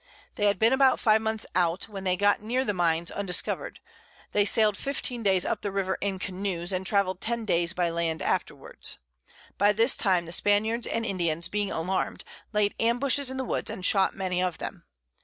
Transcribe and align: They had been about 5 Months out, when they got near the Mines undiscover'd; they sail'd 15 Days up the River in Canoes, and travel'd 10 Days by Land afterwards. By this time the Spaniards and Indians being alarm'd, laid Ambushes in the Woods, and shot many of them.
They 0.33 0.47
had 0.47 0.57
been 0.57 0.73
about 0.73 0.99
5 0.99 1.21
Months 1.21 1.45
out, 1.53 1.83
when 1.87 2.05
they 2.05 2.17
got 2.17 2.41
near 2.41 2.65
the 2.65 2.73
Mines 2.73 3.11
undiscover'd; 3.11 3.79
they 4.31 4.45
sail'd 4.45 4.75
15 4.75 5.21
Days 5.21 5.45
up 5.45 5.61
the 5.61 5.71
River 5.71 5.95
in 6.01 6.17
Canoes, 6.17 6.73
and 6.73 6.87
travel'd 6.87 7.21
10 7.21 7.45
Days 7.45 7.73
by 7.73 7.91
Land 7.91 8.23
afterwards. 8.23 8.97
By 9.59 9.73
this 9.73 9.95
time 9.95 10.25
the 10.25 10.31
Spaniards 10.31 10.87
and 10.87 11.05
Indians 11.05 11.49
being 11.49 11.69
alarm'd, 11.69 12.23
laid 12.51 12.73
Ambushes 12.79 13.29
in 13.29 13.37
the 13.37 13.45
Woods, 13.45 13.69
and 13.69 13.85
shot 13.85 14.15
many 14.15 14.41
of 14.41 14.57
them. 14.57 14.85